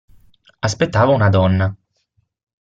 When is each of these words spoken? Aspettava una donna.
Aspettava 0.69 1.11
una 1.17 1.29
donna. 1.37 1.71